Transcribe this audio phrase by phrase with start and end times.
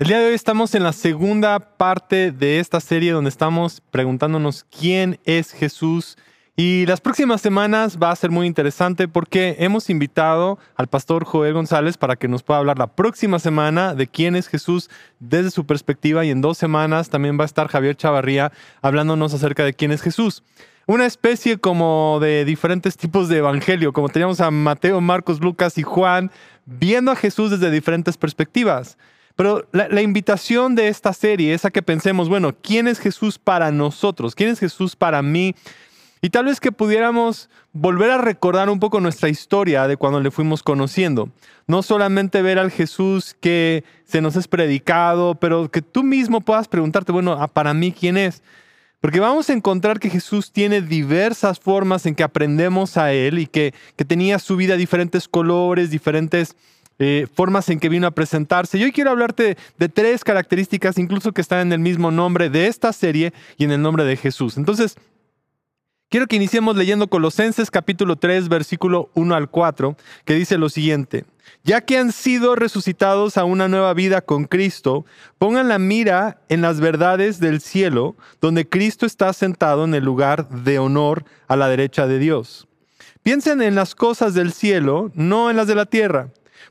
[0.00, 4.64] El día de hoy estamos en la segunda parte de esta serie donde estamos preguntándonos
[4.64, 6.16] quién es Jesús.
[6.56, 11.52] Y las próximas semanas va a ser muy interesante porque hemos invitado al pastor Joel
[11.52, 14.88] González para que nos pueda hablar la próxima semana de quién es Jesús
[15.18, 19.66] desde su perspectiva y en dos semanas también va a estar Javier Chavarría hablándonos acerca
[19.66, 20.42] de quién es Jesús.
[20.86, 25.82] Una especie como de diferentes tipos de evangelio, como teníamos a Mateo, Marcos, Lucas y
[25.82, 26.30] Juan,
[26.64, 28.96] viendo a Jesús desde diferentes perspectivas.
[29.40, 33.70] Pero la, invitación de esta serie es a que pensemos, bueno, ¿quién es Jesús para
[33.70, 34.34] nosotros?
[34.34, 35.54] ¿Quién es Jesús para mí?
[36.20, 40.30] Y tal vez que pudiéramos volver a recordar un poco nuestra historia de cuando le
[40.30, 41.30] fuimos conociendo.
[41.66, 46.68] No solamente ver al Jesús que se nos es predicado, pero que tú mismo puedas
[46.68, 48.42] preguntarte, bueno, ah, para mí, ¿quién es?
[49.00, 53.46] Porque vamos a encontrar que Jesús tiene diversas formas en que aprendemos a Él y
[53.46, 56.56] que, que tenía su vida diferentes colores, diferentes
[57.02, 58.76] eh, formas en que vino a presentarse.
[58.76, 62.66] Y hoy quiero hablarte de tres características, incluso que están en el mismo nombre de
[62.66, 64.58] esta serie y en el nombre de Jesús.
[64.58, 64.98] Entonces,
[66.10, 71.24] quiero que iniciemos leyendo Colosenses capítulo 3, versículo 1 al 4, que dice lo siguiente.
[71.64, 75.06] Ya que han sido resucitados a una nueva vida con Cristo,
[75.38, 80.50] pongan la mira en las verdades del cielo, donde Cristo está sentado en el lugar
[80.50, 82.68] de honor a la derecha de Dios.
[83.22, 86.28] Piensen en las cosas del cielo, no en las de la tierra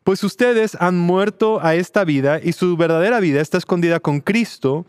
[0.10, 4.88] pues ustedes han muerto a esta vida y su verdadera vida está escondida con Cristo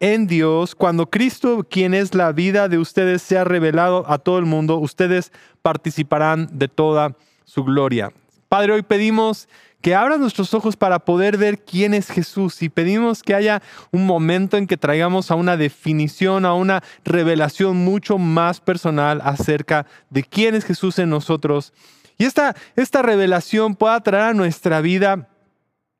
[0.00, 0.74] en Dios.
[0.74, 5.30] Cuando Cristo, quien es la vida de ustedes, sea revelado a todo el mundo, ustedes
[5.62, 8.10] participarán de toda su gloria.
[8.48, 9.48] Padre, hoy pedimos
[9.82, 14.04] que abras nuestros ojos para poder ver quién es Jesús y pedimos que haya un
[14.04, 20.24] momento en que traigamos a una definición, a una revelación mucho más personal acerca de
[20.24, 21.72] quién es Jesús en nosotros
[22.18, 25.28] y esta, esta revelación pueda traer a nuestra vida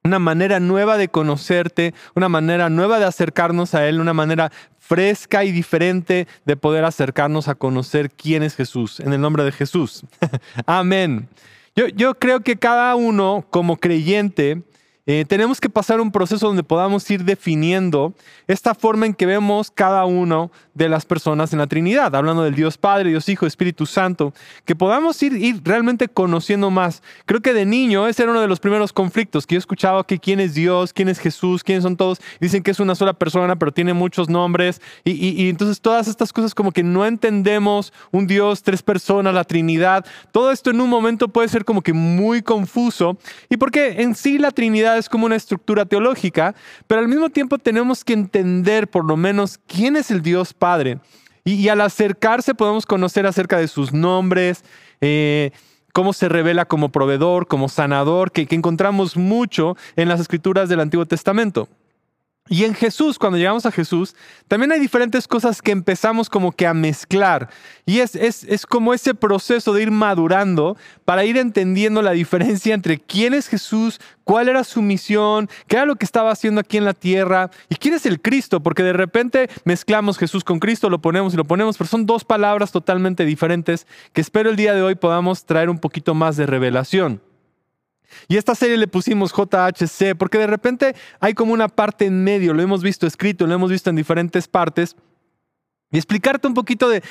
[0.05, 5.45] una manera nueva de conocerte, una manera nueva de acercarnos a Él, una manera fresca
[5.45, 10.05] y diferente de poder acercarnos a conocer quién es Jesús, en el nombre de Jesús.
[10.67, 11.29] Amén.
[11.75, 14.63] Yo, yo creo que cada uno como creyente
[15.09, 18.13] eh, tenemos que pasar un proceso donde podamos ir definiendo
[18.49, 22.55] esta forma en que vemos cada uno de las personas en la Trinidad, hablando del
[22.55, 24.35] Dios Padre, Dios Hijo, Espíritu Santo,
[24.67, 27.03] que podamos ir, ir realmente conociendo más.
[27.25, 30.19] Creo que de niño ese era uno de los primeros conflictos que yo escuchaba que
[30.19, 32.21] quién es Dios, quién es Jesús, quiénes son todos.
[32.41, 34.83] Dicen que es una sola persona, pero tiene muchos nombres.
[35.03, 39.45] Y, y entonces todas estas cosas como que no entendemos un Dios, tres personas, la
[39.45, 40.05] Trinidad.
[40.31, 43.17] Todo esto en un momento puede ser como que muy confuso.
[43.49, 46.55] Y porque en sí la Trinidad es como una estructura teológica,
[46.87, 50.66] pero al mismo tiempo tenemos que entender por lo menos quién es el Dios Padre.
[51.45, 54.65] Y, al acercarse podemos conocer acerca de sus nombres,
[55.01, 55.53] eh,
[55.93, 61.07] cómo se revela como proveedor, como sanador, que encontramos mucho en las escrituras del Antiguo
[61.07, 61.69] Testamento.
[62.49, 64.15] Y en Jesús, cuando llegamos a Jesús,
[64.47, 67.51] también hay diferentes cosas que empezamos como que a mezclar.
[67.85, 72.75] Y es, es, es, como ese proceso de ir madurando para ir entendiendo la diferencia
[72.75, 76.77] entre quién es Jesús, cuál era su misión, qué era lo que estaba haciendo aquí
[76.77, 80.89] en la tierra y quién es el Cristo, porque de repente mezclamos Jesús con Cristo,
[80.89, 84.75] lo ponemos y lo ponemos, pero son dos palabras totalmente diferentes que espero el día
[84.75, 87.26] de hoy podamos traer un poquito más de revelación.
[88.29, 92.55] Y esta serie le pusimos JHC porque de repente hay como una parte en medio,
[92.55, 94.97] lo hemos visto escrito, lo hemos visto en diferentes partes.
[95.91, 97.03] Y explicarte un poquito de,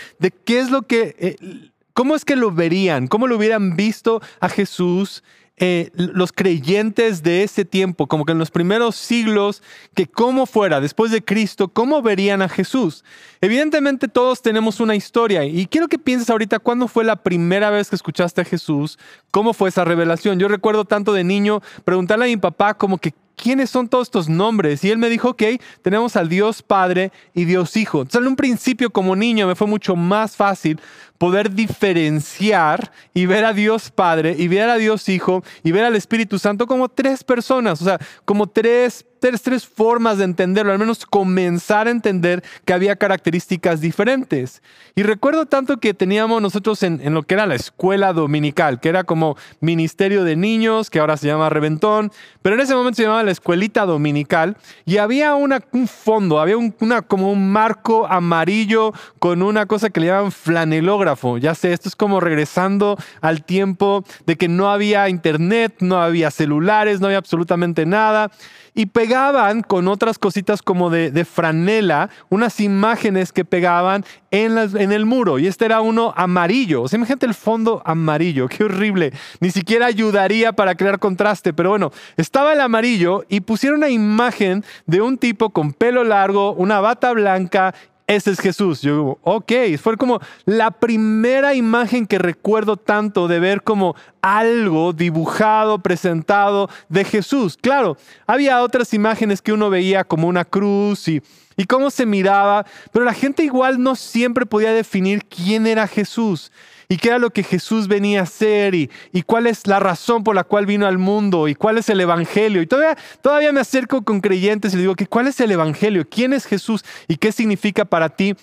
[0.46, 4.50] qué es lo que, eh, cómo es que lo verían, cómo lo hubieran visto a
[4.50, 5.24] Jesús
[5.58, 10.82] eh, los creyentes de ese tiempo, como que en los primeros siglos, que cómo fuera,
[10.82, 13.06] después de Cristo, cómo verían a Jesús.
[13.40, 17.90] Evidentemente todos tenemos una historia y quiero que pienses ahorita cuándo fue la primera vez
[17.90, 19.00] que escuchaste a Jesús,
[19.32, 20.40] cómo fue esa revelación.
[20.40, 24.30] Yo recuerdo tanto de niño preguntarle a mi papá como que ¿quiénes son todos estos
[24.30, 24.84] nombres?
[24.84, 25.44] Y él me dijo, ok,
[25.82, 28.00] tenemos al Dios Padre y Dios Hijo.
[28.00, 30.80] Entonces, en un principio, como niño, me fue mucho más fácil
[31.18, 35.96] poder diferenciar y ver a Dios Padre y ver a Dios Hijo y ver al
[35.96, 41.06] Espíritu Santo como tres personas, o sea, como tres tres, formas de entenderlo, al menos
[41.06, 44.62] comenzar a entender que había características diferentes.
[44.96, 48.90] Y recuerdo tanto que teníamos nosotros en, en, lo que era la escuela dominical, que
[48.90, 52.12] era como ministerio de niños, que ahora se llama Reventón,
[52.42, 56.58] pero en ese momento se llamaba la escuelita dominical, y había una, un fondo, había
[56.58, 61.05] una, como un marco amarillo con una cosa que le llaman flanelógrafo
[61.40, 66.32] Ya sé, esto es como regresando al tiempo de que no había internet, no había
[66.32, 68.32] celulares, no había absolutamente nada.
[68.74, 75.06] Y pegaban con otras cositas como de, franela unas imágenes que pegaban en, en, el
[75.06, 75.40] muro.
[75.40, 76.82] Y este era uno amarillo.
[76.82, 78.50] O sea, imagínate el fondo amarillo.
[78.50, 79.14] Qué horrible.
[79.40, 81.54] Ni siquiera ayudaría para crear contraste.
[81.54, 86.52] Pero bueno, estaba el amarillo y pusieron una imagen de un tipo con pelo largo,
[86.54, 87.74] una bata blanca
[88.08, 88.82] ese es Jesús.
[88.82, 94.94] Yo digo, ok, fue como la primera imagen que recuerdo tanto de ver como algo
[94.94, 97.58] dibujado, presentado de Jesús.
[97.60, 97.98] Claro,
[98.28, 101.22] había otras imágenes que uno veía como una cruz y,
[101.58, 106.52] y cómo se miraba, pero la gente igual no siempre podía definir quién era Jesús
[106.88, 108.90] y qué era lo que Jesús venía a hacer y,
[109.26, 112.62] cuál es la razón por la cual vino al mundo y cuál es el Evangelio.
[112.62, 116.08] Y todavía, todavía me acerco con creyentes y les digo que cuál es el Evangelio,
[116.08, 118.36] quién es Jesús y qué significa para ti.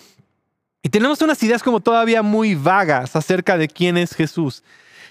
[0.83, 4.65] Y tenemos unas ideas como todavía muy vagas acerca de quién es Jesús.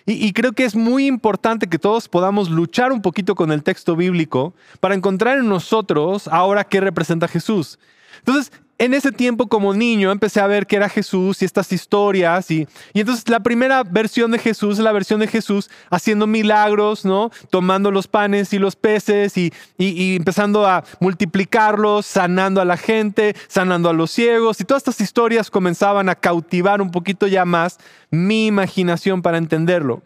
[0.06, 3.62] Y, y, creo que es muy importante que todos podamos luchar un poquito con el
[3.62, 7.78] texto bíblico para encontrar en nosotros ahora qué representa Jesús.
[8.18, 8.52] Entonces,
[8.82, 12.68] en ese tiempo como niño empecé a ver que era Jesús y estas historias y,
[12.96, 17.30] entonces la primera versión de Jesús es la versión de Jesús haciendo milagros, ¿no?
[17.52, 23.36] Tomando los panes y los peces y, y, empezando a multiplicarlos, sanando a la gente,
[23.48, 27.78] sanando a los ciegos y todas estas historias comenzaban a cautivar un poquito ya más
[28.10, 30.02] mi imaginación para entenderlo.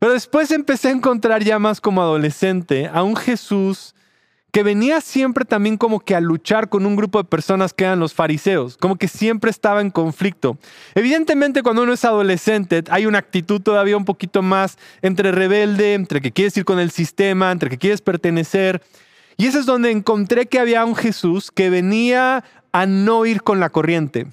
[0.00, 3.94] Pero después empecé a encontrar ya más como adolescente a un Jesús
[4.52, 8.00] que venía siempre también como que a luchar con un grupo de personas que eran
[8.00, 10.56] los fariseos, como que siempre estaba en conflicto.
[10.94, 16.20] Evidentemente cuando uno es adolescente hay una actitud todavía un poquito más entre rebelde, entre
[16.20, 18.82] que quieres ir con el sistema, entre que quieres pertenecer.
[19.36, 23.60] Y eso es donde encontré que había un Jesús que venía a no ir con
[23.60, 24.26] la corriente.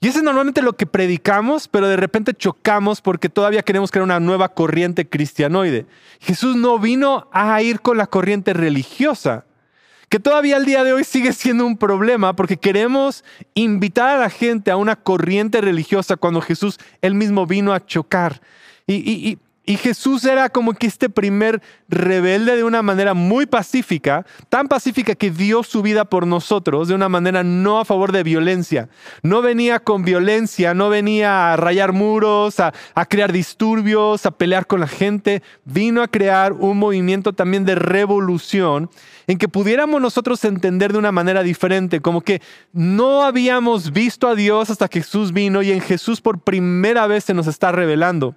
[0.00, 4.04] Y eso es normalmente lo que predicamos, pero de repente chocamos porque todavía queremos crear
[4.04, 5.86] una nueva corriente cristianoide.
[6.20, 9.44] Jesús no vino a ir con la corriente religiosa
[10.08, 13.24] que todavía al día de hoy sigue siendo un problema porque queremos
[13.54, 18.40] invitar a la gente a una corriente religiosa cuando Jesús él mismo vino a chocar.
[18.86, 19.38] Y, y
[19.76, 21.60] Jesús era como que este primer
[21.90, 26.94] rebelde de una manera muy pacífica, tan pacífica que dio su vida por nosotros de
[26.94, 28.88] una manera no a favor de violencia.
[29.22, 32.72] No venía con violencia, no venía a rayar muros, a,
[33.10, 35.42] crear disturbios, a pelear con la gente.
[35.66, 38.88] Vino a crear un movimiento también de revolución
[39.26, 42.40] en que pudiéramos nosotros entender de una manera diferente, como que
[42.72, 47.24] no habíamos visto a Dios hasta que Jesús vino y en Jesús por primera vez
[47.24, 48.34] se nos está revelando.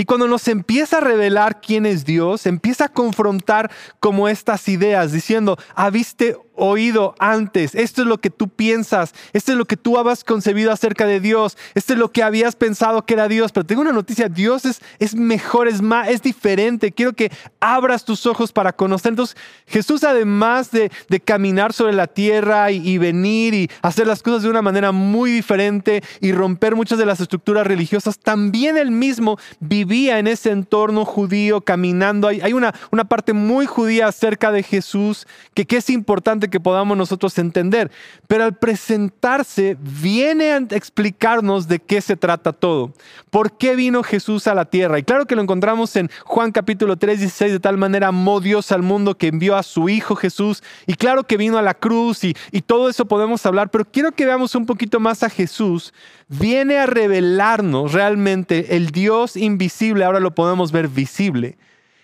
[0.00, 3.68] Y cuando nos empieza a revelar quién es Dios, empieza a confrontar
[3.98, 9.52] como estas ideas, diciendo, ah, viste oído antes, esto es lo que tú piensas, esto
[9.52, 13.04] es lo que tú habías concebido acerca de Dios, esto es lo que habías pensado
[13.04, 16.92] que era Dios, pero tengo una noticia, Dios es, es mejor, es más, es diferente,
[16.92, 19.12] quiero que abras tus ojos para conocer.
[19.12, 20.90] Entonces Jesús además de,
[21.24, 25.30] caminar sobre la tierra y, y, venir y hacer las cosas de una manera muy
[25.30, 31.04] diferente y romper muchas de las estructuras religiosas, también él mismo vivía en ese entorno
[31.04, 32.28] judío, caminando.
[32.28, 36.60] Hay, hay una, una parte muy judía acerca de Jesús que, que es importante que
[36.60, 37.90] podamos nosotros entender.
[38.26, 42.92] Pero al presentarse, viene a explicarnos de qué se trata todo.
[43.30, 44.98] ¿Por qué vino Jesús a la tierra?
[44.98, 48.72] Y claro que lo encontramos en Juan capítulo 3, 16, de tal manera amó Dios
[48.72, 50.62] al mundo que envió a su Hijo Jesús.
[50.86, 54.12] Y claro que vino a la cruz y, y todo eso podemos hablar, pero quiero
[54.12, 55.92] que veamos un poquito más a Jesús.
[56.28, 61.56] Viene a revelarnos realmente el Dios invisible, ahora lo podemos ver visible.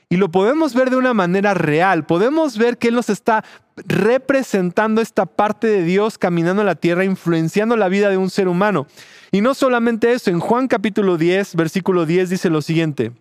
[0.08, 2.06] Y lo podemos ver de una manera real.
[2.06, 3.44] Podemos ver que Él nos está
[3.76, 8.48] representando esta parte de Dios caminando en la tierra, influenciando la vida de un ser
[8.48, 8.86] humano.
[9.32, 13.12] Y no solamente eso, en Juan capítulo 10, versículo 10 dice lo siguiente.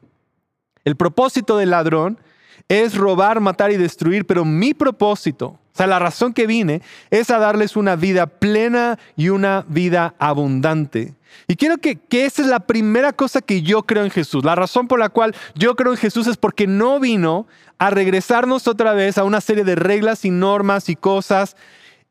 [0.85, 2.19] El propósito del ladrón
[2.67, 7.31] es robar, matar y destruir, pero mi propósito, o sea, la razón que vine es
[7.31, 11.15] a darles una vida plena y una vida abundante.
[11.47, 14.45] Y quiero que, que esa es la primera cosa que yo creo en Jesús.
[14.45, 17.47] La razón por la cual yo creo en Jesús es porque no vino
[17.79, 21.55] a regresarnos otra vez a una serie de reglas y normas y cosas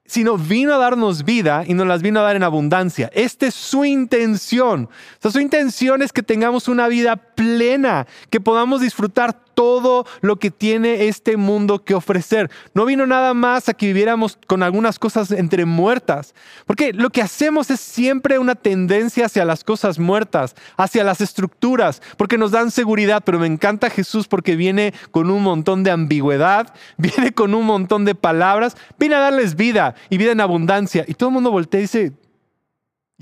[0.05, 3.11] sino vino a darnos vida y nos las vino a dar en abundancia.
[3.15, 4.91] Esta es su intención.
[5.21, 11.09] su intención es que tengamos una vida plena, que podamos disfrutar todo lo que tiene
[11.09, 12.51] este mundo que ofrecer.
[12.75, 16.35] No vino nada más a que viviéramos con algunas cosas entre muertas,
[16.67, 22.03] porque lo que hacemos es siempre una tendencia hacia las cosas muertas, hacia las estructuras,
[22.17, 26.75] porque nos dan seguridad, pero me encanta Jesús porque viene con un montón de ambigüedad,
[26.97, 31.05] viene con un montón de palabras, viene a darles vida y vida en abundancia.
[31.07, 32.13] Y todo el mundo voltea y dice,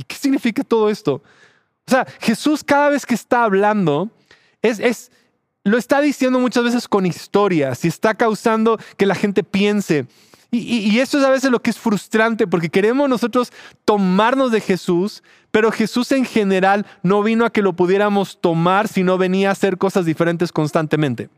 [0.00, 1.22] ¿Y qué significa todo esto?
[1.86, 4.08] O sea, Jesús cada vez que está hablando,
[4.62, 5.12] es, es,
[5.64, 10.06] lo está diciendo muchas veces con historias y está causando que la gente piense.
[10.52, 13.52] Y, eso es a veces lo que es frustrante porque queremos nosotros
[13.84, 19.16] tomarnos de Jesús, pero Jesús en general no vino a que lo pudiéramos tomar, sino
[19.16, 21.28] venía a hacer cosas diferentes constantemente.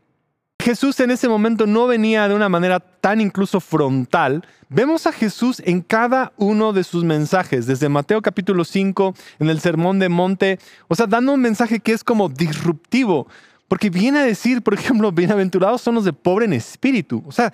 [0.59, 4.47] Jesús en ese momento no venía de una manera tan incluso frontal.
[4.69, 9.59] Vemos a Jesús en cada uno de sus mensajes, desde Mateo capítulo 5, en el
[9.59, 13.27] Sermón de Monte, o sea, dando un mensaje que es como disruptivo,
[13.73, 17.23] porque viene a decir, por ejemplo, bienaventurados son los de pobre en espíritu.
[17.25, 17.51] O sea,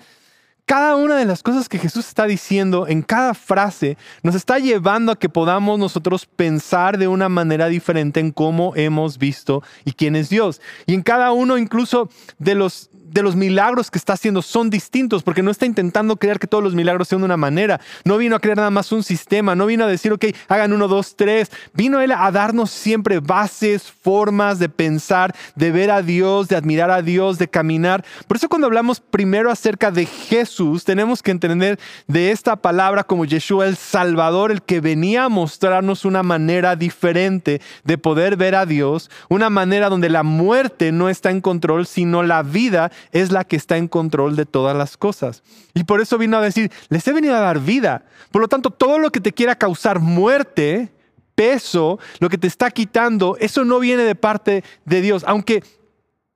[0.66, 5.12] cada una de las cosas que Jesús está diciendo en cada frase nos está llevando
[5.12, 10.14] a que podamos nosotros pensar de una manera diferente en cómo hemos visto y quién
[10.14, 10.60] es Dios.
[10.84, 15.22] Y en cada uno incluso de los de los milagros que está haciendo son distintos,
[15.22, 17.80] porque no está intentando creer que todos los milagros sean de una manera.
[18.04, 20.88] No vino a crear nada más un sistema, no vino a decir, ok, hagan uno,
[20.88, 21.50] dos, tres.
[21.74, 26.90] Vino Él a darnos siempre bases, formas de pensar, de ver a Dios, de admirar
[26.90, 28.04] a Dios, de caminar.
[28.28, 33.24] Por eso cuando hablamos primero acerca de Jesús, tenemos que entender de esta palabra como
[33.24, 38.66] Yeshua el Salvador, el que venía a mostrarnos una manera diferente de poder ver a
[38.66, 43.44] Dios, una manera donde la muerte no está en control, sino la vida es la
[43.44, 45.42] que está en control de todas las cosas.
[45.74, 48.04] Y por eso vino a decir, les he venido a dar vida.
[48.30, 50.92] Por lo tanto, todo lo que te quiera causar muerte,
[51.34, 55.24] peso, lo que te está quitando, eso no viene de parte de Dios.
[55.26, 55.62] Aunque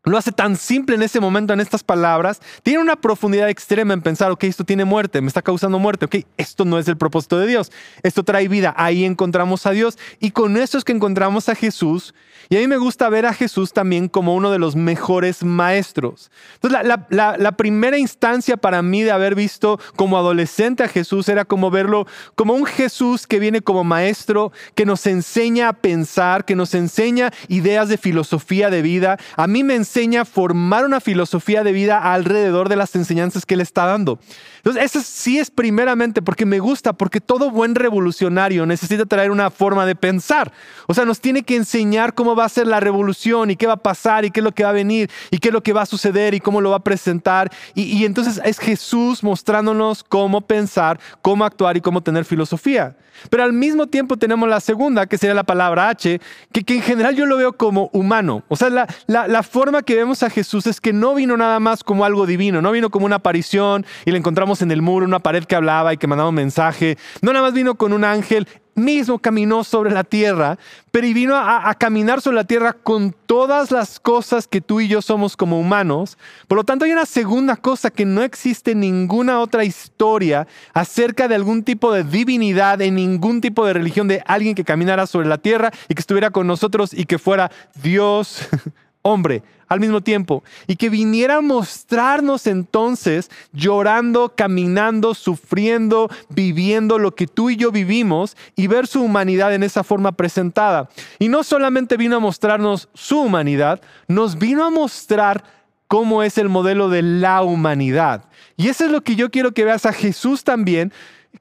[0.05, 4.03] lo hace tan simple en ese momento, en estas palabras, tiene una profundidad extrema en
[4.03, 7.39] pensar, ok, esto tiene muerte, me está causando muerte, ok, esto no es el propósito
[7.39, 11.49] de Dios, esto trae vida, ahí encontramos a Dios y con eso es que encontramos
[11.49, 12.15] a Jesús
[12.51, 16.31] y a mí me gusta ver a Jesús también como uno de los mejores maestros.
[16.57, 21.71] Entonces, la, primera instancia para mí de haber visto como adolescente a Jesús era como
[21.71, 26.75] verlo como un Jesús que viene como maestro, que nos enseña a pensar, que nos
[26.75, 29.19] enseña ideas de filosofía de vida.
[29.37, 33.55] A mí me enseña a formar una filosofía de vida alrededor de las enseñanzas que
[33.55, 34.19] él está dando.
[34.65, 39.51] Entonces, eso sí es primeramente porque me gusta, porque todo buen revolucionario necesita traer una
[39.51, 40.53] forma de pensar.
[40.87, 43.75] O sea, nos tiene que enseñar cómo va a ser la revolución y qué va
[43.75, 45.75] a pasar y qué es lo que va a venir y qué es lo que
[45.75, 47.53] va a suceder y cómo lo va a presentar.
[47.75, 52.97] Y, entonces es Jesús mostrándonos cómo pensar, cómo actuar y cómo tener filosofía.
[53.31, 56.21] Pero al mismo tiempo tenemos la segunda, que sería la palabra H,
[56.53, 58.43] que, que en general yo lo veo como humano.
[58.49, 61.85] O sea, la, la, forma que vemos a Jesús es que no vino nada más
[61.85, 65.21] como algo divino, no vino como una aparición y le encontramos en el muro una
[65.21, 68.47] pared que hablaba y que mandaba un mensaje, no nada más vino con un ángel,
[68.75, 70.59] mismo caminó sobre la tierra,
[70.91, 74.89] pero y vino a, caminar sobre la tierra con todas las cosas que tú y
[74.89, 76.19] yo somos como humanos.
[76.49, 81.35] Por lo tanto, hay una segunda cosa que no existe ninguna otra historia acerca de
[81.35, 85.39] algún tipo de divinidad, en ningún tipo de religión, de alguien que caminara sobre la
[85.39, 87.51] tierra y que estuviera con nosotros y que fuera
[87.83, 88.49] Dios
[89.03, 89.43] hombre
[89.75, 97.27] al mismo tiempo y que viniera a mostrarnos entonces llorando, caminando, sufriendo, viviendo lo que
[97.27, 100.89] tú y yo vivimos y ver su humanidad en esa forma presentada.
[101.19, 105.45] Y no solamente vino a mostrarnos su humanidad, nos vino a mostrar
[105.89, 108.25] cómo es el modelo de la humanidad.
[108.57, 110.93] Y eso es lo que yo quiero que veas a Jesús también,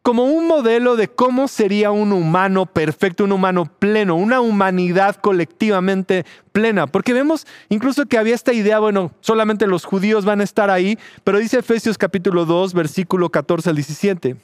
[0.02, 6.26] como un modelo de cómo sería un humano perfecto, un humano pleno, una humanidad colectivamente
[6.52, 6.88] plena.
[6.88, 10.98] Porque vemos incluso que había esta idea, bueno, solamente los judíos van a estar ahí,
[11.24, 14.38] pero dice Efesios capítulo 2, versículo 14 al 17.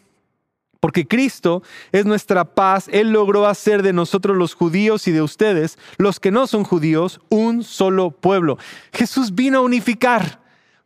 [0.79, 5.77] Porque Cristo es nuestra paz, Él logró hacer de nosotros los judíos y de ustedes,
[5.97, 8.57] los que no son judíos, un solo pueblo.
[8.93, 10.38] Jesús vino a unificar.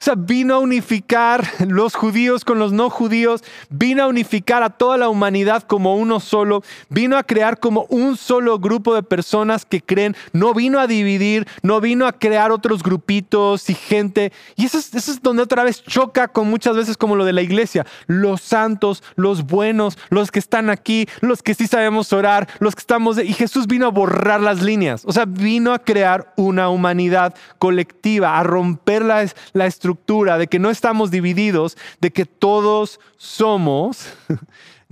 [0.04, 4.98] Sea, vino a unificar los judíos con los no judíos, vino a unificar a toda
[4.98, 9.80] la humanidad como uno solo, vino a crear como un solo grupo de personas que
[9.80, 14.34] creen, no vino a dividir, no vino a crear otros grupitos y gente.
[14.58, 17.32] Y eso es, eso es donde otra vez choca con muchas veces como lo de
[17.32, 17.86] la iglesia.
[18.06, 22.82] Los santos, los buenos, los que están aquí, los que sí sabemos orar, los que
[22.82, 23.16] estamos...
[23.16, 23.24] De...
[23.24, 28.38] Y Jesús vino a borrar las líneas, o sea, vino a crear una humanidad colectiva,
[28.38, 29.93] a romper la, la estructura
[30.38, 34.08] de que no estamos divididos, de que todos somos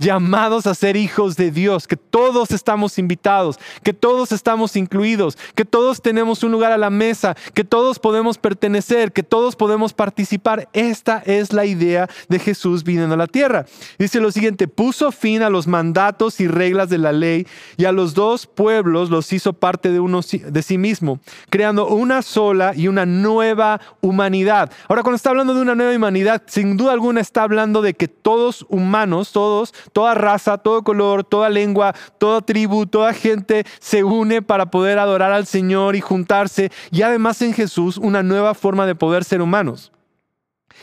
[0.02, 5.64] llamados a ser hijos de Dios, que todos estamos invitados, que todos estamos incluidos, que
[5.64, 10.68] todos tenemos un lugar a la mesa, que todos podemos pertenecer, que todos podemos participar.
[10.72, 13.64] Esta es la idea de Jesús viniendo a la tierra.
[13.98, 17.92] Dice lo siguiente, puso fin a los mandatos y reglas de la ley y a
[17.92, 22.88] los dos pueblos los hizo parte de, uno, de sí mismo, creando una sola y
[22.88, 24.70] una nueva humanidad.
[24.88, 28.08] Ahora, cuando está hablando de una nueva humanidad, sin duda alguna está hablando de que
[28.08, 34.42] todos humanos, todos, toda raza, todo color, toda lengua, toda tribu, toda gente se une
[34.42, 36.70] para poder adorar al Señor y juntarse.
[36.90, 39.92] Y además en Jesús una nueva forma de poder ser humanos.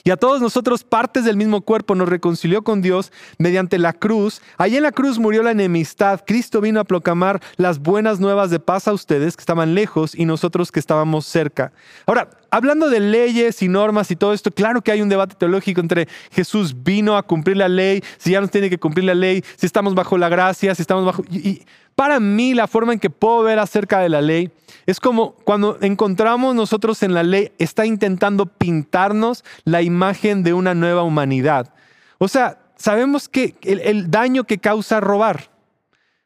[0.03, 4.41] Y a todos nosotros, partes del mismo cuerpo, nos reconcilió con Dios mediante la cruz.
[4.57, 6.21] Allí en la cruz murió la enemistad.
[6.25, 10.25] Cristo vino a proclamar las buenas nuevas de paz a ustedes que estaban lejos y
[10.25, 11.73] nosotros que estábamos cerca.
[12.05, 15.81] Ahora, hablando de leyes y normas y todo esto, claro que hay un debate teológico
[15.81, 19.43] entre Jesús vino a cumplir la ley, si ya no tiene que cumplir la ley,
[19.55, 21.23] si estamos bajo la gracia, si estamos bajo...
[21.31, 21.63] Y,
[21.95, 24.51] para mí la forma en que puedo ver acerca de la ley
[24.85, 30.73] es como cuando encontramos nosotros en la ley, está intentando pintarnos la imagen de una
[30.73, 31.73] nueva humanidad.
[32.17, 35.51] O sea, sabemos que el, daño que causa robar.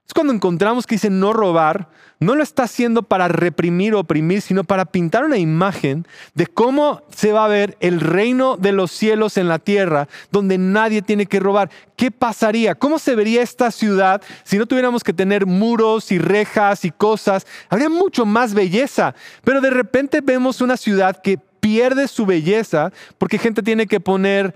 [0.05, 1.89] Es cuando encontramos que dice no robar,
[2.23, 7.01] no lo está haciendo para reprimir o oprimir, sino para pintar una imagen de cómo
[7.15, 11.25] se va a ver el reino de los cielos en la tierra, donde nadie tiene
[11.25, 11.69] que robar.
[11.95, 12.75] ¿Qué pasaría?
[12.75, 17.45] ¿Cómo se vería esta ciudad si no tuviéramos que tener muros y rejas y cosas?
[17.69, 23.37] Habría mucho más belleza, pero de repente vemos una ciudad que pierde su belleza porque
[23.37, 24.53] gente tiene que poner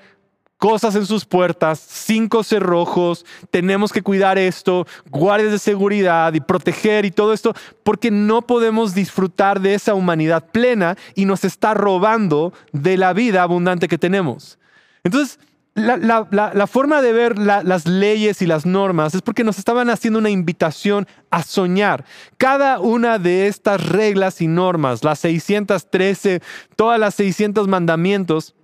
[0.58, 7.06] cosas en sus puertas, cinco cerrojos, tenemos que cuidar esto, guardias de seguridad y proteger
[7.06, 12.54] y todo esto, porque no podemos disfrutar de esa humanidad plena y nos está robando
[12.72, 14.58] de la vida abundante que tenemos.
[15.04, 15.40] Entonces,
[15.78, 20.32] la, forma de ver las leyes y las normas es porque nos estaban haciendo una
[20.32, 22.04] invitación a soñar.
[22.38, 26.42] Cada una de estas reglas y normas, las 613,
[26.76, 28.56] todas las 600 mandamientos,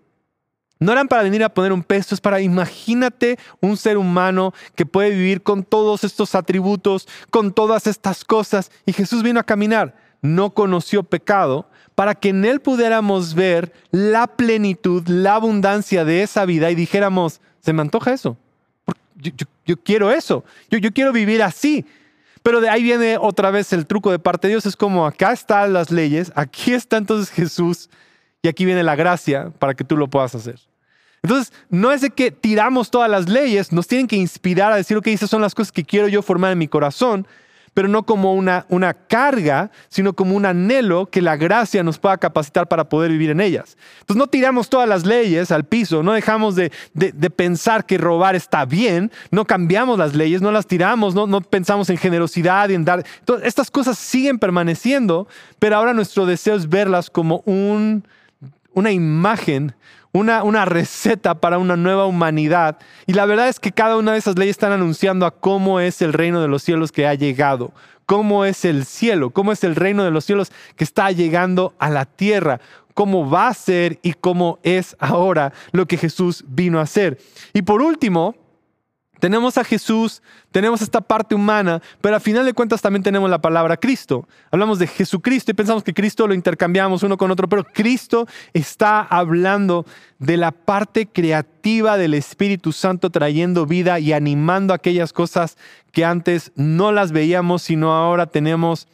[0.80, 4.86] no eran para venir a poner un peso, es para imagínate un ser humano que
[4.86, 8.72] puede vivir con todos estos atributos, con todas estas cosas.
[8.86, 14.28] Y Jesús vino a caminar, no conoció pecado, para que en él pudiéramos ver la
[14.28, 18.38] plenitud, la abundancia de esa vida y dijéramos, se me antoja eso.
[19.66, 21.86] Yo, quiero eso, yo, yo quiero vivir así.
[22.42, 24.66] Pero de ahí viene otra vez el truco de parte de Dios.
[24.66, 27.90] Es como acá están las leyes, aquí está entonces Jesús
[28.44, 30.60] y aquí viene la gracia para que tú lo puedas hacer.
[31.24, 34.98] Entonces, no es de que tiramos todas las leyes, nos tienen que inspirar a decir,
[34.98, 37.26] ok, esas son las cosas que quiero yo formar en mi corazón,
[37.74, 42.18] pero no como una, una carga, sino como un anhelo que la gracia nos pueda
[42.18, 43.78] capacitar para poder vivir en ellas.
[44.02, 46.70] Entonces, no tiramos todas las leyes al piso, no dejamos de,
[47.38, 51.90] pensar que robar está bien, no cambiamos las leyes, no las tiramos, no, no pensamos
[51.90, 53.06] en generosidad y en dar.
[53.20, 58.04] Entonces, estas cosas siguen permaneciendo, pero ahora nuestro deseo es verlas como un,
[58.74, 59.74] una imagen
[60.14, 62.78] una, receta para una nueva humanidad.
[63.08, 66.02] Y la verdad es que cada una de esas leyes están anunciando a cómo es
[66.02, 67.74] el reino de los cielos que ha llegado,
[68.06, 71.90] cómo es el cielo, cómo es el reino de los cielos que está llegando a
[71.90, 72.62] la tierra,
[72.94, 77.18] cómo va a ser y cómo es ahora lo que Jesús vino a hacer.
[77.54, 78.36] Y por último,
[79.24, 83.40] tenemos a Jesús, tenemos esta parte humana, pero al final de cuentas también tenemos la
[83.40, 84.28] palabra Cristo.
[84.52, 89.00] Hablamos de Jesucristo y pensamos que Cristo lo intercambiamos uno con otro, pero Cristo está
[89.00, 89.86] hablando
[90.20, 95.58] de la parte creativa del Espíritu Santo trayendo vida y animando aquellas cosas
[95.94, 98.90] que antes no las veíamos, sino ahora tenemos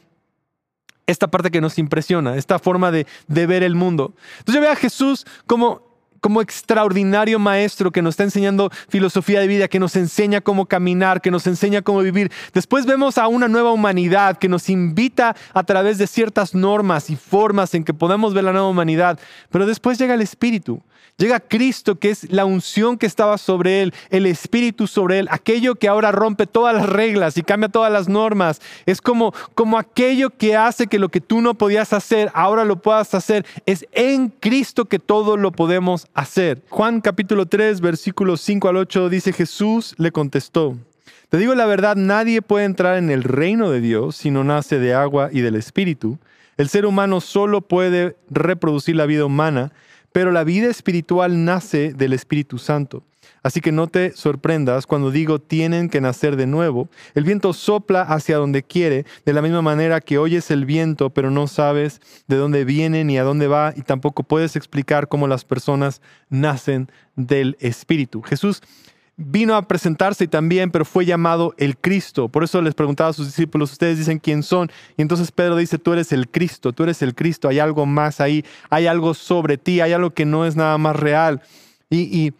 [1.07, 4.13] esta parte que nos impresiona, esta forma de, de ver el mundo.
[4.37, 5.88] Entonces yo veo a Jesús como
[6.21, 11.21] como extraordinario maestro que nos está enseñando filosofía de vida, que nos enseña cómo caminar,
[11.21, 12.31] que nos enseña cómo vivir.
[12.53, 17.15] Después vemos a una nueva humanidad que nos invita a través de ciertas normas y
[17.15, 19.19] formas en que podemos ver la nueva humanidad.
[19.49, 20.81] Pero después llega el Espíritu
[21.19, 25.75] Llega Cristo, que es la unción que estaba sobre él, el Espíritu sobre él, aquello
[25.75, 28.61] que ahora rompe todas las reglas y cambia todas las normas.
[28.85, 32.77] Es como, como aquello que hace que lo que tú no podías hacer, ahora lo
[32.77, 33.45] puedas hacer.
[33.65, 36.61] Es en Cristo que todo lo podemos hacer.
[36.69, 40.77] Juan capítulo 3, versículos 5 al 8 dice, Jesús le contestó.
[41.29, 44.79] Te digo la verdad, nadie puede entrar en el reino de Dios si no nace
[44.79, 46.17] de agua y del Espíritu.
[46.57, 49.71] El ser humano solo puede reproducir la vida humana
[50.11, 53.03] pero la vida espiritual nace del Espíritu Santo.
[53.43, 56.89] Así que no te sorprendas cuando digo tienen que nacer de nuevo.
[57.15, 61.31] El viento sopla hacia donde quiere, de la misma manera que oyes el viento, pero
[61.31, 65.45] no sabes de dónde viene ni a dónde va, y tampoco puedes explicar cómo las
[65.45, 68.21] personas nacen del Espíritu.
[68.21, 68.61] Jesús
[69.21, 72.29] vino a presentarse también, pero fue llamado el Cristo.
[72.29, 74.71] Por eso les preguntaba a sus discípulos, ustedes dicen quién son.
[74.95, 78.21] Y entonces Pedro dice, tú eres el Cristo, tú eres el Cristo, hay algo más
[78.21, 81.41] ahí, hay algo sobre ti, hay algo que no es nada más real.
[81.89, 82.33] Y, Y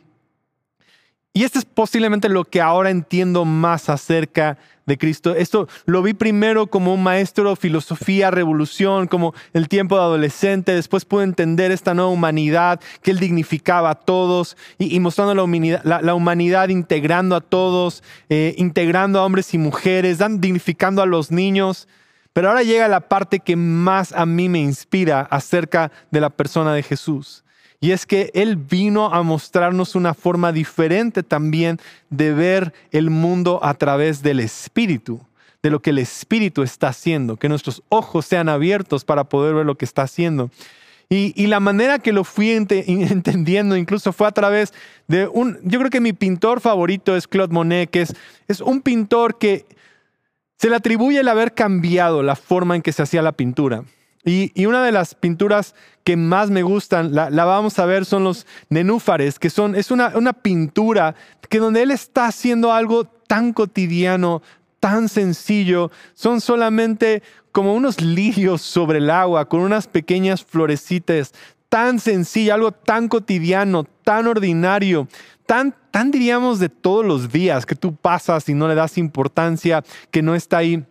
[1.35, 4.57] esto es posiblemente lo que ahora entiendo más acerca
[4.89, 5.35] de Cristo.
[5.35, 10.73] Esto lo vi primero como un maestro filosofía, revolución, como el tiempo de adolescente.
[10.73, 15.83] Después pude entender esta nueva humanidad que él dignificaba a todos y, mostrando la humanidad,
[15.83, 21.87] la, humanidad, integrando a todos, eh, integrando a hombres y mujeres, dignificando a los niños.
[22.33, 26.73] Pero ahora llega la parte que más a mí me inspira acerca de la persona
[26.73, 27.43] de Jesús.
[27.81, 33.59] Y es que Él vino a mostrarnos una forma diferente también de ver el mundo
[33.63, 35.21] a través del Espíritu,
[35.63, 39.65] de lo que el Espíritu está haciendo, que nuestros ojos sean abiertos para poder ver
[39.65, 40.49] lo que está haciendo.
[41.11, 44.73] Y, la manera que lo fui entendiendo incluso fue a través
[45.07, 48.05] de un, yo creo que mi pintor favorito es Claude Monet, que
[48.47, 49.65] es, un pintor que
[50.57, 53.85] se le atribuye el haber cambiado la forma en que se hacía la pintura.
[54.25, 58.45] Y, una de las pinturas que más me gustan, la, vamos a ver, son los
[58.69, 61.15] nenúfares, que son, es una, una pintura
[61.47, 64.41] que donde él está haciendo algo tan cotidiano,
[64.79, 71.33] tan sencillo, son solamente como unos lirios sobre el agua, con unas pequeñas florecitas,
[71.69, 75.07] tan sencillo, algo tan cotidiano, tan ordinario,
[75.45, 79.83] tan, tan diríamos de todos los días que tú pasas y no le das importancia,
[80.11, 80.83] que no está ahí.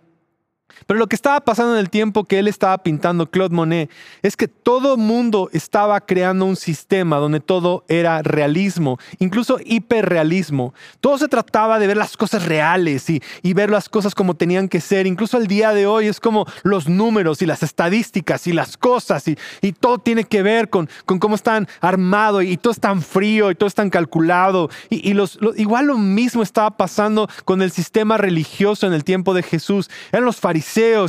[0.87, 3.90] Pero lo que estaba pasando en el tiempo que él estaba pintando Claude Monet
[4.22, 10.74] es que todo mundo estaba creando un sistema donde todo era realismo, incluso hiperrealismo.
[11.00, 13.20] Todo se trataba de ver las cosas reales y,
[13.59, 15.07] ver las cosas como tenían que ser.
[15.07, 19.24] Incluso al día de hoy es como los números y las estadísticas y las cosas
[19.26, 19.37] y,
[19.81, 23.66] todo tiene que ver con, cómo están armados y, todo es tan frío y todo
[23.66, 24.70] es tan calculado.
[24.90, 25.11] Y,
[25.57, 29.90] igual lo mismo estaba pasando con el sistema religioso en el tiempo de Jesús.
[30.12, 30.58] Eran los fariseos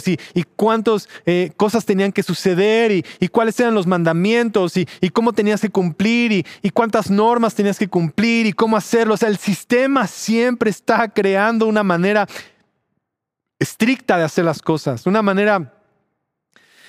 [0.08, 5.62] y, cuántas eh, cosas tenían que suceder y, cuáles eran los mandamientos y, cómo tenías
[5.62, 9.14] que cumplir y, cuántas normas tenías que cumplir y cómo hacerlo.
[9.14, 12.28] O sea, el sistema siempre está creando una manera
[13.60, 15.74] estricta de hacer las cosas, una manera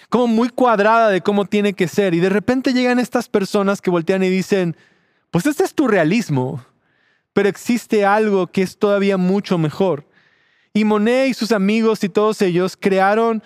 [0.08, 2.14] como muy cuadrada de cómo tiene que ser.
[2.14, 4.76] Y de repente llegan estas personas que voltean y dicen,
[5.30, 6.64] pues este es tu realismo,
[7.32, 10.09] pero existe algo que es todavía mucho mejor.
[10.72, 13.42] Y Monet y sus amigos y todos ellos crearon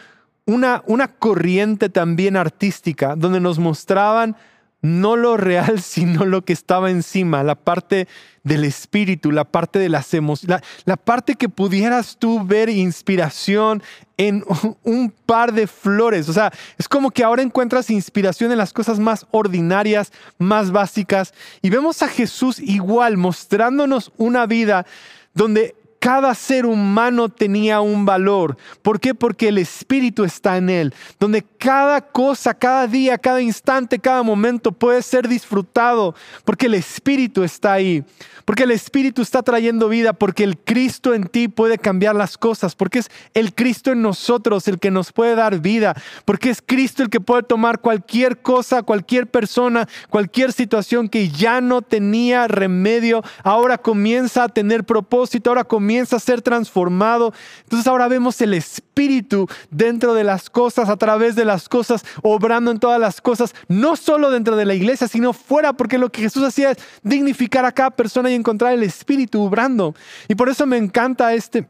[0.46, 4.37] una, una corriente también artística donde nos mostraban
[4.84, 8.06] no lo real, sino lo que estaba encima, la parte
[8.42, 13.82] del espíritu, la parte de las emociones, la, parte que pudieras tú ver inspiración
[14.18, 14.44] en
[14.82, 16.28] un par de flores.
[16.28, 21.32] O sea, es como que ahora encuentras inspiración en las cosas más ordinarias, más básicas.
[21.62, 24.84] Y vemos a Jesús igual mostrándonos una vida
[25.32, 25.74] donde
[26.05, 28.59] cada ser humano tenía un valor.
[28.83, 29.14] ¿Por qué?
[29.14, 34.71] Porque el Espíritu está en él, donde cada cosa, cada día, cada instante, cada momento
[34.71, 36.14] puede ser disfrutado,
[36.45, 38.05] porque el Espíritu está ahí,
[38.45, 42.75] porque el Espíritu está trayendo vida, porque el Cristo en ti puede cambiar las cosas,
[42.75, 45.95] porque es el Cristo en nosotros el que nos puede dar vida,
[46.27, 51.62] porque es Cristo el que puede tomar cualquier cosa, cualquier persona, cualquier situación que ya
[51.62, 57.33] no tenía remedio, ahora comienza a tener propósito, ahora comienza comienza a ser transformado.
[57.62, 62.72] Entonces ahora vemos el Espíritu dentro de las cosas, a través de las cosas, obrando
[62.72, 66.22] en todas las cosas, no solo dentro de la iglesia, sino fuera, porque lo que
[66.22, 69.94] Jesús hacía es dignificar a cada persona y encontrar el Espíritu obrando.
[70.26, 71.68] Y por eso me encanta este,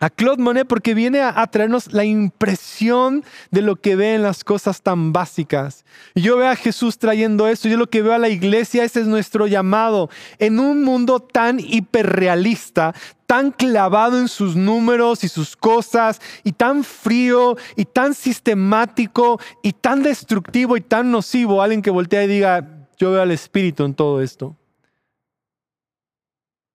[0.00, 4.44] a Claude Monet porque viene a, traernos la impresión de lo que ve en las
[4.44, 5.84] cosas tan básicas.
[6.14, 9.06] Yo veo a Jesús trayendo eso, yo lo que veo a la iglesia, ese es
[9.06, 10.08] nuestro llamado.
[10.38, 12.94] En un mundo tan hiperrealista,
[13.26, 19.74] tan clavado en sus números y sus cosas, y tan frío, y tan sistemático, y
[19.74, 23.94] tan destructivo y tan nocivo, alguien que voltea y diga, yo veo al Espíritu en
[23.94, 24.56] todo esto.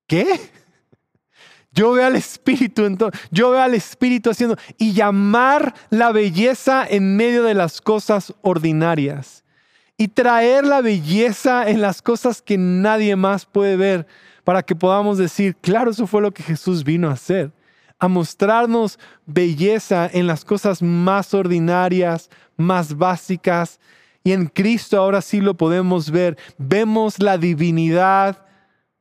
[0.08, 0.40] ¿Qué?
[1.76, 7.18] Yo veo al Espíritu, entonces, yo veo al Espíritu haciendo y llamar la belleza en
[7.18, 9.44] medio de las cosas ordinarias
[9.98, 14.08] y traer la belleza en las cosas que nadie más puede ver
[14.46, 17.52] para que podamos decir, claro, eso fue lo que Jesús vino a hacer,
[18.00, 23.82] a mostrarnos belleza en las cosas más ordinarias, más básicas.
[24.24, 26.38] Y en Cristo ahora sí lo podemos ver.
[26.58, 28.45] Vemos la divinidad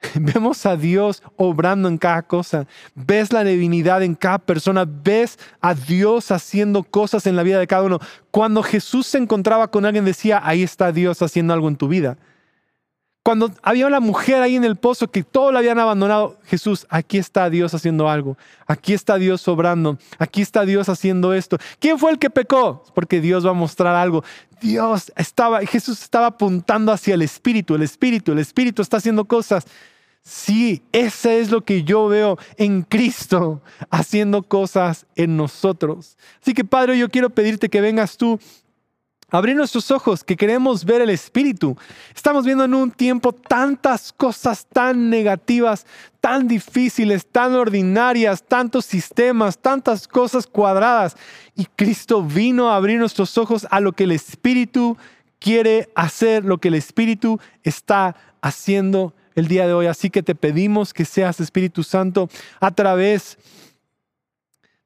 [0.15, 2.67] Vemos a Dios obrando en cada cosa.
[2.95, 4.85] Ves la divinidad en cada persona.
[4.87, 8.01] Ves a Dios haciendo cosas en la vida de cada uno.
[8.31, 12.17] Cuando Jesús se encontraba con alguien decía, ahí está Dios haciendo algo en tu vida.
[13.25, 17.17] Cuando había una mujer ahí en el pozo que todos la habían abandonado, Jesús, aquí
[17.17, 18.37] está Dios haciendo algo.
[18.67, 19.97] Aquí está Dios obrando.
[20.19, 21.57] Aquí está Dios haciendo esto.
[21.79, 22.85] ¿Quién fue el que pecó?
[22.95, 24.23] Porque Dios va a mostrar algo.
[24.61, 29.65] Dios estaba, Jesús estaba apuntando hacia el Espíritu, el Espíritu, el Espíritu está haciendo cosas.
[30.23, 36.19] Sí, ese es lo que yo veo en Cristo haciendo cosas en nosotros.
[36.43, 38.39] Así que Padre, yo quiero pedirte que vengas tú
[39.31, 41.77] abrir nuestros ojos, que queremos ver el Espíritu.
[42.15, 45.87] Estamos viendo en un tiempo tantas cosas tan negativas,
[46.21, 51.17] tan difíciles, tan ordinarias, tantos sistemas, tantas cosas cuadradas.
[51.55, 54.97] Y Cristo vino a abrir nuestros ojos a lo que el Espíritu
[55.39, 59.87] quiere hacer, lo que el Espíritu está haciendo el día de hoy.
[59.87, 62.29] Así que te pedimos que seas Espíritu Santo
[62.61, 63.39] a través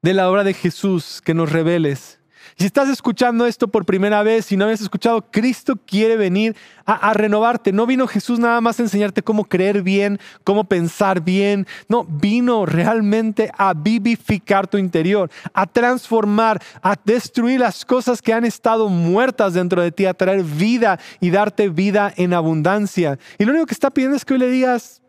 [0.01, 2.18] de la obra de Jesús, que nos reveles
[2.59, 7.13] si estás escuchando esto por primera vez y no habías escuchado, Cristo quiere venir a,
[7.13, 7.71] renovarte.
[7.71, 11.65] No vino Jesús nada más a enseñarte cómo creer bien, cómo pensar bien.
[11.87, 18.43] No, vino realmente a vivificar tu interior, a transformar, a destruir las cosas que han
[18.43, 23.17] estado muertas dentro de ti, a traer vida y darte vida en abundancia.
[23.37, 25.01] Y lo único que está pidiendo es que hoy le digas,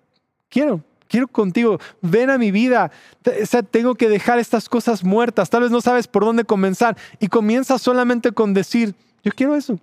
[0.48, 2.90] quiero, quiero contigo, ven a mi vida.
[3.42, 5.50] O sea, tengo que dejar estas cosas muertas.
[5.50, 9.78] Tal vez no sabes por dónde comenzar y comienza solamente con decir, yo quiero eso.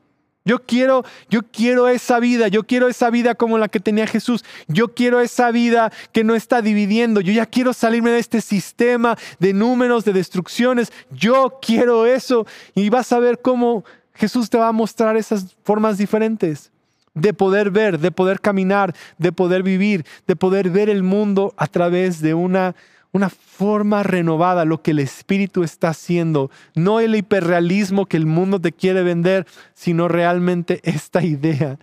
[0.45, 4.45] Yo quiero, yo quiero esa vida, yo quiero esa vida como la que tenía Jesús.
[4.69, 7.19] Yo quiero esa vida que no está dividiendo.
[7.19, 10.93] Yo ya quiero salirme de este sistema de números, de destrucciones.
[11.11, 12.47] Yo quiero eso.
[12.75, 16.71] Y vas a ver cómo Jesús te va a mostrar esas formas diferentes
[17.19, 21.67] de poder ver, de poder caminar, de poder vivir, de poder ver el mundo a
[21.67, 22.75] través de una,
[23.11, 26.51] una forma renovada, lo que el Espíritu está haciendo.
[26.75, 31.77] No el hiperrealismo que el mundo te quiere vender, sino realmente esta idea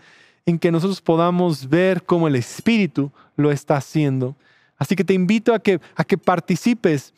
[0.47, 4.37] en que nosotros podamos ver cómo el Espíritu lo está haciendo.
[4.77, 7.14] Así que te invito a que, a que participes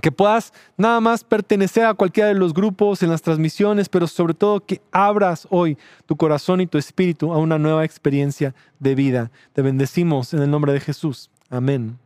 [0.00, 4.34] que puedas nada más pertenecer a cualquiera de los grupos en las transmisiones, pero sobre
[4.34, 9.30] todo que abras hoy tu corazón y tu espíritu a una nueva experiencia de vida.
[9.52, 11.30] Te bendecimos en el nombre de Jesús.
[11.50, 11.98] Amén.